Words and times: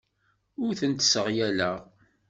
Ur 0.65 0.71
tent-sseɣyaleɣ. 0.79 1.77